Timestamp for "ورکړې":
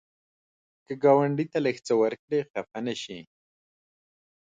2.01-2.39